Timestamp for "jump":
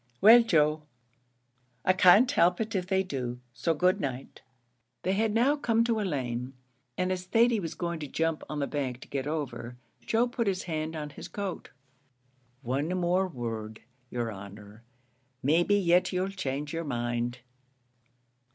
8.07-8.41